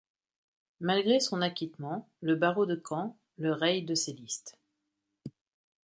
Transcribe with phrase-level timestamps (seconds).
[0.79, 4.57] Malgré son acquittement, le barreau de Caen le raye de ses listes.